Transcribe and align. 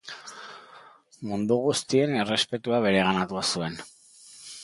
Mundu 1.31 1.57
guztien 1.65 2.17
errespetua 2.23 2.81
bereganatua 2.87 3.47
zuen. 3.57 3.77